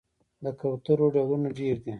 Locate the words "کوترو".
0.59-1.05